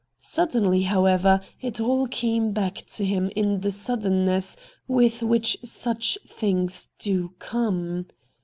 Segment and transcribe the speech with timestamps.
[0.19, 6.89] Suddenly, however, it all came back to him in the suddenness with which such things
[6.97, 8.07] do come.